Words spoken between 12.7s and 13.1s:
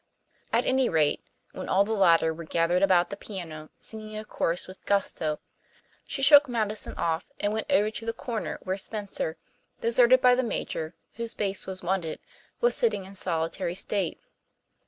sitting